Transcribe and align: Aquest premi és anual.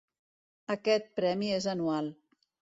Aquest 0.77 1.13
premi 1.21 1.53
és 1.61 1.71
anual. 1.77 2.13